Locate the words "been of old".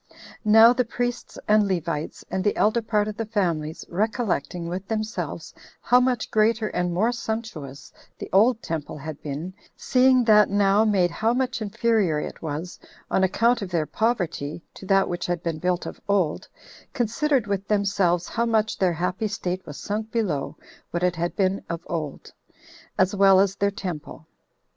21.35-22.33